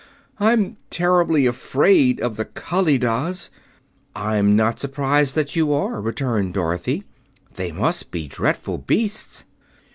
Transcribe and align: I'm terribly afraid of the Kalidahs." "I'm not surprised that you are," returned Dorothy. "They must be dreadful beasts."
I'm 0.39 0.77
terribly 0.89 1.45
afraid 1.45 2.19
of 2.21 2.35
the 2.35 2.45
Kalidahs." 2.45 3.51
"I'm 4.15 4.55
not 4.55 4.79
surprised 4.79 5.35
that 5.35 5.55
you 5.55 5.73
are," 5.73 6.01
returned 6.01 6.55
Dorothy. 6.55 7.03
"They 7.53 7.71
must 7.71 8.09
be 8.09 8.27
dreadful 8.27 8.79
beasts." 8.79 9.45